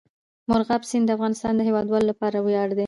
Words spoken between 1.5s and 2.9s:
د هیوادوالو لپاره ویاړ دی.